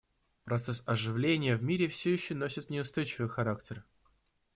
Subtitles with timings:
[0.45, 3.85] Процесс оживления в мире все еще носит неустойчивый характер.